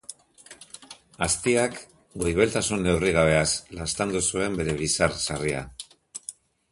Aztiak 1.25 1.75
goibeltasun 2.23 2.81
neurrigabeaz 2.87 3.51
laztandu 3.81 4.23
zuen 4.31 4.57
bere 4.63 4.73
bizar 4.81 5.15
sarria. 5.29 5.61